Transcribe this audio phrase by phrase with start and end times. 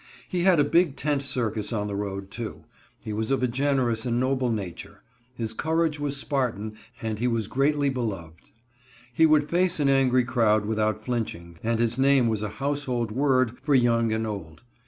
[0.27, 2.63] He had a big tent circus on the road, too.
[3.01, 5.03] He was of a generous and noble nature;
[5.35, 8.49] his courage was Spartan, and he was greatly beloved.
[9.13, 13.59] He would face an angry crowd without flinching, and his name was a household word
[13.61, 14.63] for young and old.